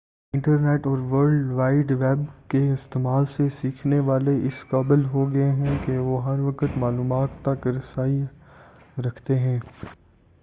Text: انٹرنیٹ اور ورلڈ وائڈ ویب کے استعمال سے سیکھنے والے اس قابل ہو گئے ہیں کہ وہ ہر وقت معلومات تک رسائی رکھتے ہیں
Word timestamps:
انٹرنیٹ 0.33 0.87
اور 0.87 0.99
ورلڈ 1.09 1.51
وائڈ 1.51 1.91
ویب 1.93 2.19
کے 2.49 2.61
استعمال 2.71 3.25
سے 3.31 3.47
سیکھنے 3.51 3.99
والے 3.99 4.35
اس 4.47 4.63
قابل 4.69 5.05
ہو 5.05 5.31
گئے 5.33 5.51
ہیں 5.51 5.77
کہ 5.85 5.97
وہ 5.99 6.23
ہر 6.25 6.39
وقت 6.41 6.77
معلومات 6.77 7.37
تک 7.41 7.67
رسائی 7.67 8.21
رکھتے 8.99 9.39
ہیں 9.39 9.59